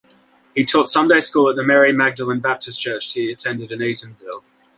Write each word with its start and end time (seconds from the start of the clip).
He 0.55 0.65
taught 0.65 0.89
Sunday 0.89 1.19
school 1.19 1.47
at 1.51 1.55
the 1.55 1.63
Mary 1.63 1.93
Magdalene 1.93 2.39
Baptist 2.39 2.81
Church 2.81 3.13
he 3.13 3.31
attended 3.31 3.71
in 3.71 3.81
Eatonville. 3.81 4.41